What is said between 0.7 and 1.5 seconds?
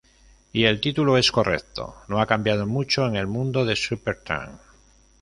título es